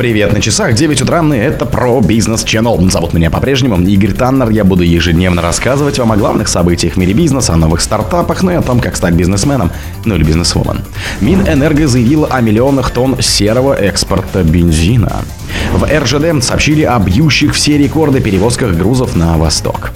Привет, 0.00 0.32
на 0.32 0.40
часах 0.40 0.72
9 0.72 1.02
утра, 1.02 1.22
и 1.22 1.36
это 1.36 1.66
про 1.66 2.00
бизнес 2.00 2.42
Channel. 2.42 2.90
Зовут 2.90 3.12
меня 3.12 3.30
по-прежнему 3.30 3.76
Игорь 3.82 4.12
Таннер. 4.12 4.48
Я 4.48 4.64
буду 4.64 4.82
ежедневно 4.82 5.42
рассказывать 5.42 5.98
вам 5.98 6.12
о 6.12 6.16
главных 6.16 6.48
событиях 6.48 6.94
в 6.94 6.96
мире 6.96 7.12
бизнеса, 7.12 7.52
о 7.52 7.56
новых 7.56 7.82
стартапах, 7.82 8.42
ну 8.42 8.50
и 8.50 8.54
о 8.54 8.62
том, 8.62 8.80
как 8.80 8.96
стать 8.96 9.12
бизнесменом, 9.12 9.70
ну 10.06 10.14
или 10.14 10.24
бизнесвумен. 10.24 10.80
Минэнерго 11.20 11.86
заявила 11.86 12.28
о 12.28 12.40
миллионах 12.40 12.92
тонн 12.92 13.20
серого 13.20 13.74
экспорта 13.74 14.42
бензина. 14.42 15.18
В 15.74 15.84
РЖД 15.84 16.42
сообщили 16.42 16.84
о 16.84 16.98
бьющих 16.98 17.54
все 17.54 17.76
рекорды 17.76 18.22
перевозках 18.22 18.74
грузов 18.74 19.16
на 19.16 19.36
восток. 19.36 19.92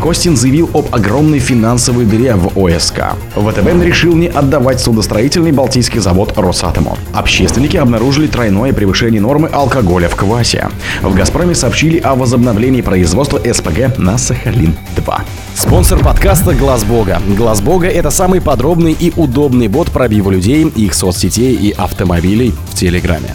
Костин 0.00 0.36
заявил 0.36 0.70
об 0.72 0.94
огромной 0.94 1.38
финансовой 1.38 2.04
дыре 2.04 2.34
в 2.34 2.58
ОСК. 2.58 3.14
ВТБ 3.34 3.82
решил 3.82 4.14
не 4.14 4.28
отдавать 4.28 4.80
судостроительный 4.80 5.52
балтийский 5.52 6.00
завод 6.00 6.32
Росатому. 6.36 6.96
Общественники 7.12 7.76
обнаружили 7.76 8.26
тройное 8.26 8.72
превышение 8.72 9.20
нормы 9.20 9.48
алкоголя 9.48 10.08
в 10.08 10.16
квасе. 10.16 10.68
В 11.02 11.14
«Газпроме» 11.14 11.54
сообщили 11.54 11.98
о 11.98 12.14
возобновлении 12.14 12.80
производства 12.80 13.38
СПГ 13.38 13.98
на 13.98 14.16
Сахалин-2. 14.16 15.20
Спонсор 15.54 16.02
подкаста 16.02 16.54
Глаз 16.54 16.84
Бога. 16.84 17.20
Глаз 17.36 17.60
Бога 17.60 17.86
это 17.86 18.10
самый 18.10 18.40
подробный 18.40 18.96
и 18.98 19.12
удобный 19.16 19.68
бот 19.68 19.90
пробива 19.90 20.30
людей, 20.30 20.64
их 20.64 20.94
соцсетей 20.94 21.54
и 21.54 21.72
автомобилей 21.72 22.54
в 22.70 22.74
Телеграме. 22.74 23.34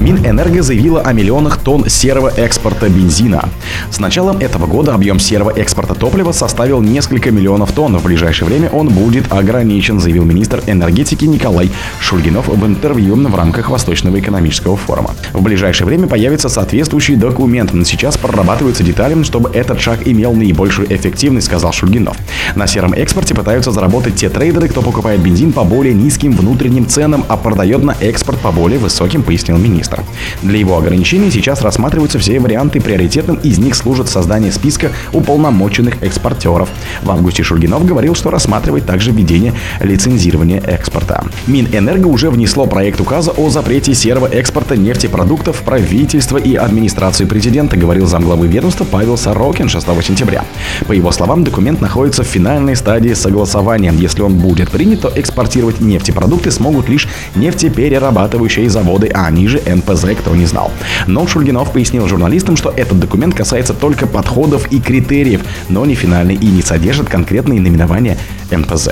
Минэнерго 0.00 0.62
заявила 0.62 1.00
о 1.00 1.12
миллионах 1.12 1.58
тонн 1.58 1.88
серого 1.88 2.28
экспорта 2.36 2.88
бензина. 2.88 3.48
С 3.90 3.98
началом 3.98 4.38
этого 4.38 4.66
года 4.66 4.94
объем 4.94 5.18
серого 5.18 5.50
экспорта 5.50 5.94
топлива 5.94 6.30
составил 6.32 6.80
несколько 6.80 7.32
миллионов 7.32 7.72
тонн. 7.72 7.96
В 7.98 8.04
ближайшее 8.04 8.48
время 8.48 8.68
он 8.70 8.90
будет 8.90 9.32
ограничен, 9.32 9.98
заявил 9.98 10.24
министр 10.24 10.62
энергетики 10.66 11.24
Николай 11.24 11.70
Шульгинов 12.00 12.46
в 12.48 12.66
интервью 12.66 13.16
в 13.16 13.34
рамках 13.34 13.70
Восточного 13.70 14.20
экономического 14.20 14.76
форума. 14.76 15.14
В 15.32 15.42
ближайшее 15.42 15.86
время 15.86 16.06
появится 16.06 16.48
соответствующий 16.48 17.16
документ. 17.16 17.72
Сейчас 17.84 18.16
прорабатываются 18.16 18.84
детали, 18.84 19.20
чтобы 19.24 19.50
этот 19.52 19.80
шаг 19.80 20.00
имел 20.06 20.32
наибольшую 20.32 20.94
эффективность, 20.94 21.46
сказал 21.46 21.72
Шульгинов. 21.72 22.16
На 22.54 22.66
сером 22.66 22.92
экспорте 22.92 23.34
пытаются 23.34 23.72
заработать 23.72 24.14
те 24.14 24.28
трейдеры, 24.28 24.68
кто 24.68 24.82
покупает 24.82 25.20
бензин 25.20 25.52
по 25.52 25.64
более 25.64 25.94
низким 25.94 26.32
внутренним 26.32 26.86
ценам, 26.86 27.24
а 27.28 27.36
продает 27.36 27.82
на 27.82 27.96
экспорт 28.00 28.38
по 28.38 28.52
более 28.52 28.78
высоким, 28.78 29.22
пояснил 29.28 29.58
министр. 29.58 30.02
Для 30.40 30.58
его 30.58 30.78
ограничения 30.78 31.30
сейчас 31.30 31.60
рассматриваются 31.60 32.18
все 32.18 32.40
варианты, 32.40 32.80
приоритетным 32.80 33.36
из 33.36 33.58
них 33.58 33.74
служит 33.74 34.08
создание 34.08 34.50
списка 34.50 34.90
уполномоченных 35.12 36.02
экспортеров. 36.02 36.70
В 37.02 37.10
августе 37.10 37.42
Шульгинов 37.42 37.84
говорил, 37.84 38.14
что 38.14 38.30
рассматривает 38.30 38.86
также 38.86 39.10
введение 39.10 39.52
лицензирования 39.80 40.62
экспорта. 40.62 41.26
Минэнерго 41.46 42.06
уже 42.06 42.30
внесло 42.30 42.64
проект 42.64 43.02
указа 43.02 43.32
о 43.32 43.50
запрете 43.50 43.92
серого 43.92 44.26
экспорта 44.28 44.78
нефтепродуктов 44.78 45.56
в 45.56 45.62
правительство 45.62 46.38
и 46.38 46.54
администрацию 46.54 47.28
президента, 47.28 47.76
говорил 47.76 48.06
замглавы 48.06 48.46
ведомства 48.46 48.86
Павел 48.90 49.18
Сорокин 49.18 49.68
6 49.68 49.86
сентября. 50.02 50.46
По 50.86 50.92
его 50.92 51.12
словам, 51.12 51.44
документ 51.44 51.82
находится 51.82 52.22
в 52.22 52.26
финальной 52.26 52.76
стадии 52.76 53.12
согласования. 53.12 53.92
Если 53.92 54.22
он 54.22 54.38
будет 54.38 54.70
принят, 54.70 55.02
то 55.02 55.12
экспортировать 55.14 55.82
нефтепродукты 55.82 56.50
смогут 56.50 56.88
лишь 56.88 57.06
нефтеперерабатывающие 57.34 58.70
заводы, 58.70 59.10
а 59.18 59.30
ниже 59.30 59.60
НПЗ, 59.66 60.06
кто 60.18 60.36
не 60.36 60.46
знал. 60.46 60.70
Но 61.06 61.26
Шульгинов 61.26 61.72
пояснил 61.72 62.06
журналистам, 62.06 62.56
что 62.56 62.70
этот 62.70 63.00
документ 63.00 63.34
касается 63.34 63.74
только 63.74 64.06
подходов 64.06 64.70
и 64.70 64.80
критериев, 64.80 65.40
но 65.68 65.84
не 65.84 65.94
финальный 65.94 66.34
и 66.34 66.46
не 66.46 66.62
содержит 66.62 67.08
конкретные 67.08 67.60
наименования 67.60 68.16
НПЗ. 68.50 68.90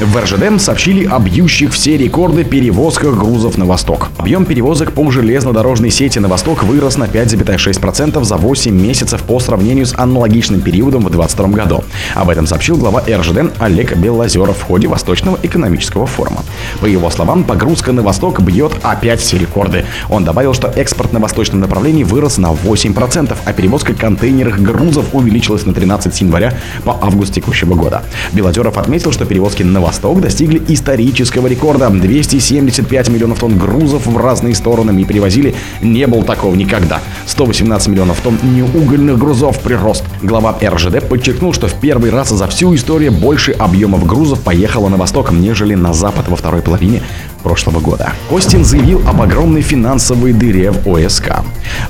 В 0.00 0.16
РЖД 0.16 0.60
сообщили 0.60 1.06
о 1.06 1.18
бьющих 1.18 1.72
все 1.72 1.96
рекорды 1.96 2.44
перевозках 2.44 3.16
грузов 3.16 3.56
на 3.56 3.64
восток. 3.64 4.08
Объем 4.18 4.44
перевозок 4.44 4.92
по 4.92 5.10
железнодорожной 5.10 5.90
сети 5.90 6.18
на 6.18 6.28
восток 6.28 6.64
вырос 6.64 6.96
на 6.96 7.04
5,6% 7.04 8.22
за 8.24 8.36
8 8.36 8.74
месяцев 8.74 9.22
по 9.22 9.40
сравнению 9.40 9.86
с 9.86 9.94
аналогичным 9.96 10.60
периодом 10.60 11.04
в 11.04 11.10
2022 11.10 11.48
году. 11.48 11.84
Об 12.14 12.28
этом 12.30 12.46
сообщил 12.46 12.76
глава 12.76 13.02
РЖД 13.08 13.52
Олег 13.58 13.96
Белозеров 13.96 14.58
в 14.58 14.62
ходе 14.62 14.88
Восточного 14.88 15.38
экономического 15.42 16.06
форума. 16.06 16.42
По 16.80 16.86
его 16.86 17.10
словам, 17.10 17.44
погрузка 17.44 17.92
на 17.92 18.02
восток 18.02 18.40
бьет 18.40 18.72
опять 18.82 19.20
все 19.20 19.38
рекорды. 19.38 19.67
Он 20.08 20.24
добавил, 20.24 20.54
что 20.54 20.68
экспорт 20.68 21.12
на 21.12 21.20
восточном 21.20 21.60
направлении 21.60 22.04
вырос 22.04 22.38
на 22.38 22.52
8%, 22.52 23.36
а 23.44 23.52
перевозка 23.52 23.94
контейнерных 23.94 24.62
грузов 24.62 25.06
увеличилась 25.12 25.66
на 25.66 25.72
13 25.72 26.14
с 26.14 26.18
января 26.18 26.54
по 26.84 26.98
август 27.00 27.32
текущего 27.32 27.74
года. 27.74 28.02
Белозеров 28.32 28.78
отметил, 28.78 29.12
что 29.12 29.24
перевозки 29.24 29.62
на 29.62 29.80
восток 29.80 30.20
достигли 30.20 30.62
исторического 30.68 31.46
рекорда. 31.46 31.88
275 31.90 33.08
миллионов 33.08 33.40
тонн 33.40 33.58
грузов 33.58 34.06
в 34.06 34.16
разные 34.16 34.54
стороны 34.54 34.98
и 35.00 35.04
перевозили 35.04 35.54
не 35.82 36.06
было 36.06 36.24
такого 36.24 36.54
никогда. 36.54 37.00
118 37.26 37.88
миллионов 37.88 38.20
тонн 38.20 38.38
неугольных 38.42 39.18
грузов 39.18 39.60
прирост. 39.60 40.04
Глава 40.22 40.56
РЖД 40.62 41.08
подчеркнул, 41.08 41.52
что 41.52 41.68
в 41.68 41.74
первый 41.74 42.10
раз 42.10 42.30
за 42.30 42.46
всю 42.48 42.74
историю 42.74 43.12
больше 43.12 43.52
объемов 43.52 44.06
грузов 44.06 44.40
поехало 44.40 44.88
на 44.88 44.96
восток, 44.96 45.30
нежели 45.30 45.74
на 45.74 45.92
запад 45.92 46.28
во 46.28 46.36
второй 46.36 46.62
половине 46.62 47.02
прошлого 47.42 47.80
года. 47.80 48.12
Костин 48.28 48.64
заявил 48.64 49.02
об 49.08 49.20
огромной 49.20 49.62
финансовой 49.62 50.32
дыре 50.32 50.70
в 50.70 50.86
ОСК. 50.88 51.38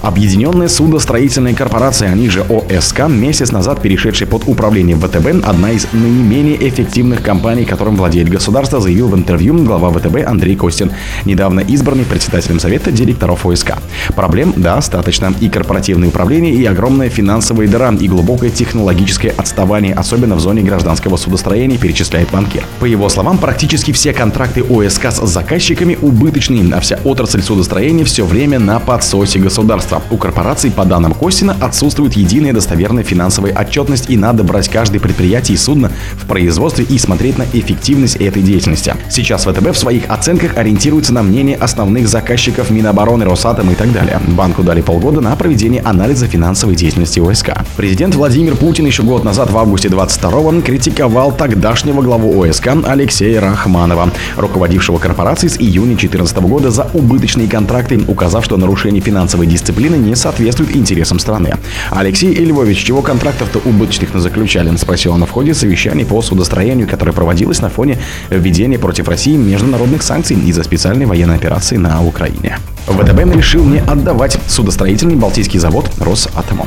Объединенная 0.02 0.68
судостроительная 0.68 1.54
корпорация, 1.54 2.10
они 2.10 2.28
же 2.28 2.42
ОСК, 2.42 3.08
месяц 3.08 3.52
назад 3.52 3.82
перешедшая 3.82 4.28
под 4.28 4.46
управление 4.46 4.96
ВТБ, 4.96 5.46
одна 5.46 5.70
из 5.70 5.86
наименее 5.92 6.68
эффективных 6.68 7.22
компаний, 7.22 7.64
которым 7.64 7.96
владеет 7.96 8.28
государство, 8.28 8.80
заявил 8.80 9.08
в 9.08 9.16
интервью 9.16 9.48
глава 9.64 9.90
ВТБ 9.90 10.26
Андрей 10.26 10.56
Костин, 10.56 10.90
недавно 11.24 11.60
избранный 11.60 12.04
председателем 12.04 12.60
Совета 12.60 12.92
директоров 12.92 13.46
ОСК. 13.46 13.74
Проблем 14.14 14.52
достаточно. 14.56 15.32
И 15.40 15.48
корпоративное 15.48 16.08
управление, 16.08 16.54
и 16.54 16.64
огромная 16.64 17.08
финансовая 17.08 17.66
дыра, 17.66 17.92
и 17.98 18.08
глубокое 18.08 18.50
технологическое 18.50 19.32
отставание, 19.36 19.94
особенно 19.94 20.36
в 20.36 20.40
зоне 20.40 20.62
гражданского 20.62 21.16
судостроения, 21.16 21.78
перечисляет 21.78 22.30
банкир. 22.30 22.64
По 22.80 22.84
его 22.84 23.08
словам, 23.08 23.38
практически 23.38 23.92
все 23.92 24.12
контракты 24.12 24.62
ОСК 24.62 25.06
с 25.06 25.18
заказчиками 25.38 25.96
убыточные, 26.02 26.64
а 26.74 26.80
вся 26.80 26.98
отрасль 27.04 27.42
судостроения 27.42 28.04
все 28.04 28.24
время 28.24 28.58
на 28.58 28.80
подсосе 28.80 29.38
государства. 29.38 30.02
У 30.10 30.16
корпораций, 30.16 30.68
по 30.72 30.84
данным 30.84 31.14
Костина, 31.14 31.56
отсутствует 31.60 32.14
единая 32.14 32.52
достоверная 32.52 33.04
финансовая 33.04 33.52
отчетность 33.52 34.10
и 34.10 34.16
надо 34.16 34.42
брать 34.42 34.68
каждое 34.68 34.98
предприятие 34.98 35.54
и 35.54 35.58
судно 35.58 35.92
в 36.16 36.26
производстве 36.26 36.84
и 36.88 36.98
смотреть 36.98 37.38
на 37.38 37.44
эффективность 37.52 38.16
этой 38.16 38.42
деятельности. 38.42 38.96
Сейчас 39.10 39.44
ВТБ 39.44 39.70
в 39.70 39.76
своих 39.76 40.10
оценках 40.10 40.56
ориентируется 40.56 41.14
на 41.14 41.22
мнение 41.22 41.56
основных 41.56 42.08
заказчиков 42.08 42.70
Минобороны, 42.70 43.24
Росатом 43.24 43.70
и 43.70 43.76
так 43.76 43.92
далее. 43.92 44.20
Банку 44.26 44.64
дали 44.64 44.80
полгода 44.80 45.20
на 45.20 45.36
проведение 45.36 45.82
анализа 45.82 46.26
финансовой 46.26 46.74
деятельности 46.74 47.20
ОСК. 47.20 47.50
Президент 47.76 48.16
Владимир 48.16 48.56
Путин 48.56 48.86
еще 48.86 49.04
год 49.04 49.22
назад 49.22 49.52
в 49.52 49.56
августе 49.56 49.88
22-го 49.88 50.62
критиковал 50.62 51.30
тогдашнего 51.30 52.02
главу 52.02 52.42
ОСК 52.42 52.70
Алексея 52.84 53.40
Рахманова, 53.40 54.10
руководившего 54.36 54.98
корпорацией 54.98 55.27
корпораций 55.28 55.50
с 55.50 55.58
июня 55.58 55.94
2014 55.94 56.38
года 56.38 56.70
за 56.70 56.88
убыточные 56.94 57.48
контракты, 57.48 58.00
указав, 58.08 58.46
что 58.46 58.56
нарушение 58.56 59.02
финансовой 59.02 59.46
дисциплины 59.46 59.96
не 59.96 60.16
соответствует 60.16 60.74
интересам 60.74 61.18
страны. 61.18 61.54
Алексей 61.90 62.34
Львович, 62.34 62.78
чего 62.78 63.02
контрактов-то 63.02 63.58
убыточных 63.68 64.08
заключали, 64.14 64.74
спросил 64.76 65.12
он 65.12 65.26
в 65.26 65.30
ходе 65.30 65.52
совещаний 65.52 66.06
по 66.06 66.22
судостроению, 66.22 66.88
которое 66.88 67.12
проводилось 67.12 67.60
на 67.60 67.68
фоне 67.68 67.98
введения 68.30 68.78
против 68.78 69.06
России 69.08 69.36
международных 69.36 70.02
санкций 70.02 70.36
из-за 70.46 70.62
специальной 70.62 71.04
военной 71.04 71.36
операции 71.36 71.76
на 71.76 72.02
Украине. 72.02 72.56
ВТБ 72.88 73.34
решил 73.34 73.64
не 73.64 73.80
отдавать 73.80 74.38
судостроительный 74.48 75.16
Балтийский 75.16 75.58
завод 75.58 75.90
Росатому. 76.00 76.66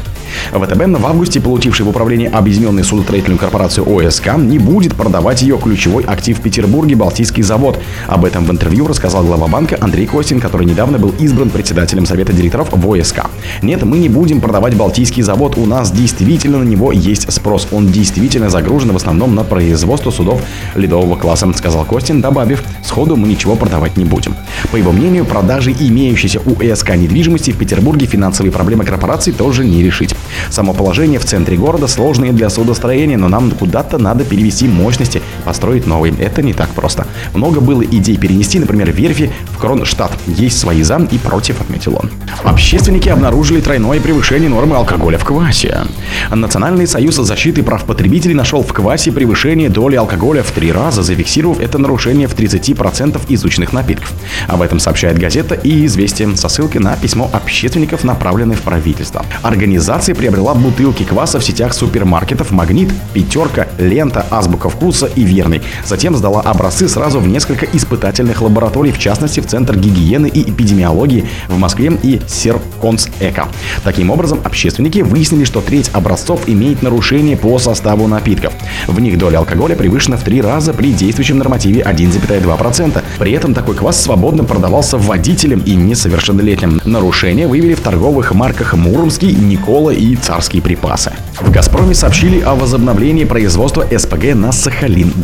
ВТБ 0.52 1.00
в 1.00 1.06
августе, 1.06 1.42
получивший 1.42 1.86
в 1.86 1.90
управление 1.90 2.30
Объединенную 2.30 2.84
судостроительную 2.84 3.40
корпорацию 3.40 3.86
ОСК, 3.88 4.38
не 4.38 4.60
будет 4.60 4.96
продавать 4.96 5.42
ее 5.42 5.58
ключевой 5.58 6.04
актив 6.04 6.38
в 6.38 6.42
Петербурге 6.42 6.96
Балтийский 6.96 7.44
завод. 7.44 7.80
Об 8.08 8.26
этом 8.26 8.46
в 8.46 8.52
интервью 8.52 8.88
рассказал 8.88 9.24
глава 9.24 9.48
банка 9.48 9.78
Андрей 9.82 10.06
Костин, 10.06 10.40
который 10.40 10.66
недавно 10.66 11.00
был 11.00 11.14
избран 11.20 11.50
председателем 11.50 12.06
Совета 12.06 12.34
директоров 12.34 12.70
в 12.72 12.92
ОСК. 12.92 13.26
Нет, 13.62 13.84
мы 13.84 13.98
не 13.98 14.10
будем 14.10 14.42
продавать 14.42 14.76
Балтийский 14.76 15.24
завод, 15.24 15.58
у 15.58 15.66
нас 15.66 15.92
действительно 15.92 16.60
на 16.60 16.64
него 16.64 16.92
есть 16.92 17.32
спрос. 17.32 17.68
Он 17.72 17.88
действительно 17.92 18.50
загружен 18.50 18.92
в 18.92 18.96
основном 18.96 19.36
на 19.36 19.44
производство 19.44 20.12
судов 20.12 20.42
ледового 20.76 21.16
класса, 21.16 21.52
сказал 21.56 21.86
Костин, 21.86 22.22
добавив, 22.22 22.64
сходу 22.84 23.16
мы 23.16 23.28
ничего 23.28 23.56
продавать 23.56 23.98
не 23.98 24.06
будем. 24.06 24.36
По 24.72 24.76
его 24.76 24.92
мнению, 24.92 25.26
продажи 25.26 25.72
имеющейся 26.12 26.42
у 26.46 26.62
ОСК 26.62 26.96
недвижимости 26.96 27.52
в 27.52 27.58
Петербурге 27.58 28.06
финансовые 28.06 28.52
проблемы 28.52 28.84
корпорации 28.84 29.32
тоже 29.32 29.64
не 29.64 29.82
решить. 29.82 30.14
Само 30.50 30.74
положение 30.74 31.20
в 31.20 31.26
центре 31.26 31.56
города 31.56 31.88
сложное 31.88 32.34
для 32.34 32.50
судостроения, 32.50 33.18
но 33.18 33.30
нам 33.30 33.52
куда-то 33.52 33.98
надо 33.98 34.26
перевести 34.26 34.68
мощности 34.68 35.22
построить 35.42 35.88
новый. 35.88 36.14
Это 36.20 36.42
не 36.42 36.54
так 36.54 36.70
просто. 36.70 37.06
Много 37.34 37.60
было 37.60 37.84
идей 37.84 38.18
перенести, 38.18 38.60
например, 38.60 38.92
верфи 38.92 39.32
в 39.52 39.58
Кронштадт. 39.58 40.12
Есть 40.28 40.60
свои 40.60 40.84
за 40.84 40.98
и 41.12 41.18
против, 41.18 41.62
отметил 41.62 41.98
он. 42.02 42.12
Общественники 42.44 43.10
обнаружили 43.10 43.62
тройное 43.62 44.00
превышение 44.00 44.50
нормы 44.50 44.76
алкоголя 44.76 45.18
в 45.18 45.26
квасе. 45.26 45.86
Национальный 46.30 46.88
союз 46.88 47.16
защиты 47.16 47.64
прав 47.64 47.86
потребителей 47.86 48.34
нашел 48.34 48.62
в 48.64 48.74
квасе 48.74 49.12
превышение 49.12 49.70
доли 49.70 49.96
алкоголя 49.96 50.44
в 50.44 50.52
три 50.52 50.72
раза, 50.72 51.02
зафиксировав 51.02 51.60
это 51.60 51.78
нарушение 51.78 52.28
в 52.28 52.36
30% 52.36 53.20
изученных 53.30 53.74
напитков. 53.74 54.12
Об 54.48 54.62
этом 54.62 54.80
сообщает 54.80 55.18
газета 55.18 55.56
и 55.56 55.86
«Известия» 55.86 56.36
со 56.36 56.50
ссылкой 56.50 56.82
на 56.82 56.96
письмо 56.96 57.30
общественников, 57.32 58.04
направленное 58.04 58.56
в 58.56 58.62
правительство. 58.62 59.26
Организация 59.42 60.16
приобрела 60.16 60.54
бутылки 60.54 61.04
кваса 61.04 61.40
в 61.40 61.44
сетях 61.44 61.74
супермаркетов 61.74 62.52
«Магнит», 62.52 62.90
«Пятерка», 63.14 63.68
«Лента», 63.78 64.26
«Азбука 64.30 64.70
вкуса» 64.70 65.08
и 65.08 65.24
«Верный». 65.32 65.62
Затем 65.86 66.16
сдала 66.16 66.42
образцы 66.42 66.90
сразу 66.90 67.20
в 67.20 67.28
несколько 67.28 67.66
испытательных 67.66 68.42
лабораторий, 68.42 68.92
в 68.92 69.00
частности 69.00 69.40
в 69.40 69.48
Центр 69.48 69.78
гигиены 69.78 70.28
и 70.28 70.50
эпидемиологии 70.50 71.26
в 71.48 71.58
Москве 71.58 71.92
и 72.04 72.20
Серконс-Эко. 72.28 73.48
Таким 73.84 74.12
образом, 74.12 74.40
общественники 74.44 75.00
выяснили, 75.00 75.46
что 75.46 75.62
треть 75.62 75.90
образцов 75.94 76.48
имеет 76.48 76.84
нарушение 76.84 77.38
по 77.38 77.58
составу 77.60 78.08
напитков. 78.08 78.54
В 78.88 79.00
них 79.00 79.18
доля 79.18 79.38
алкоголя 79.40 79.76
превышена 79.76 80.18
в 80.18 80.24
три 80.24 80.42
раза 80.42 80.74
при 80.74 80.92
действующем 80.92 81.38
нормативе 81.38 81.82
1,2%. 81.82 83.02
При 83.20 83.32
этом 83.32 83.54
такой 83.54 83.76
квас 83.76 84.02
свободно 84.02 84.44
продавался 84.44 84.98
водителям 84.98 85.62
и 85.62 85.76
несовершеннолетним. 85.76 86.82
Нарушения 86.86 87.48
выявили 87.48 87.74
в 87.74 87.82
торговых 87.82 88.34
марках 88.34 88.74
Муромский, 88.74 89.34
Никола 89.34 89.92
и 89.92 90.16
Царские 90.16 90.62
припасы. 90.62 91.14
В 91.40 91.50
«Газпроме» 91.52 91.94
сообщили 91.94 92.42
о 92.42 92.56
возобновлении 92.56 93.26
производства 93.26 93.86
СПГ 93.90 94.36
на 94.36 94.52
Сахалин-2. 94.52 95.21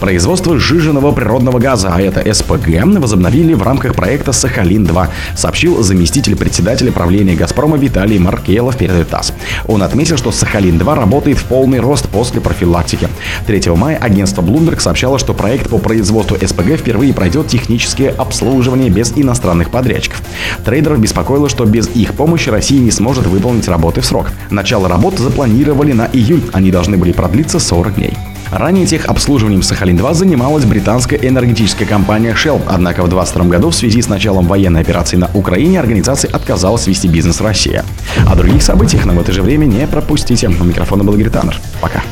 Производство 0.00 0.58
сжиженного 0.58 1.12
природного 1.12 1.58
газа, 1.58 1.90
а 1.92 2.00
это 2.00 2.32
СПГ, 2.32 2.84
возобновили 2.98 3.54
в 3.54 3.62
рамках 3.62 3.94
проекта 3.94 4.32
«Сахалин-2», 4.32 5.08
сообщил 5.36 5.82
заместитель 5.82 6.36
председателя 6.36 6.92
правления 6.92 7.34
«Газпрома» 7.34 7.76
Виталий 7.76 8.18
Маркелов 8.18 8.76
перед 8.76 9.08
ТАСС. 9.08 9.32
Он 9.66 9.82
отметил, 9.82 10.16
что 10.16 10.30
Сахалин-2 10.30 10.94
работает 10.94 11.38
в 11.38 11.44
полный 11.44 11.80
рост 11.80 12.08
после 12.08 12.40
профилактики. 12.40 13.08
3 13.46 13.70
мая 13.76 13.96
агентство 13.96 14.42
Bloomberg 14.42 14.80
сообщало, 14.80 15.18
что 15.18 15.34
проект 15.34 15.68
по 15.68 15.78
производству 15.78 16.36
СПГ 16.40 16.76
впервые 16.78 17.14
пройдет 17.14 17.48
техническое 17.48 18.10
обслуживание 18.10 18.90
без 18.90 19.12
иностранных 19.16 19.70
подрядчиков. 19.70 20.22
Трейдеров 20.64 20.98
беспокоило, 20.98 21.48
что 21.48 21.64
без 21.64 21.88
их 21.88 22.14
помощи 22.14 22.48
Россия 22.48 22.80
не 22.80 22.90
сможет 22.90 23.26
выполнить 23.26 23.68
работы 23.68 24.00
в 24.00 24.06
срок. 24.06 24.26
Начало 24.50 24.88
работ 24.88 25.18
запланировали 25.18 25.92
на 25.92 26.08
июль, 26.12 26.42
они 26.52 26.70
должны 26.70 26.96
были 26.96 27.12
продлиться 27.12 27.58
40 27.58 27.94
дней. 27.94 28.12
Ранее 28.50 28.86
техобслуживанием 28.86 29.62
Сахалин-2 29.62 30.14
занималась 30.14 30.64
британская 30.64 31.16
энергетическая 31.16 31.86
компания 31.86 32.34
Shell, 32.34 32.62
однако 32.66 33.02
в 33.02 33.08
2022 33.08 33.44
году 33.46 33.70
в 33.70 33.74
связи 33.74 34.00
с 34.02 34.08
началом 34.08 34.46
военной 34.46 34.80
операции 34.80 35.16
на 35.16 35.30
Украине 35.34 35.80
организация 35.80 36.30
отказалась 36.30 36.86
вести 36.86 37.08
бизнес 37.08 37.40
в 37.40 37.44
России. 37.44 37.82
О 38.26 38.34
других 38.34 38.62
событиях, 38.62 39.04
но 39.04 39.14
в 39.14 39.20
это 39.20 39.32
же 39.32 39.42
время 39.42 39.66
не 39.66 39.86
пропустите. 39.86 40.48
У 40.48 40.64
микрофона 40.64 41.04
был 41.04 41.14
Игорь 41.14 41.30
Таннер. 41.30 41.58
Пока. 41.80 42.02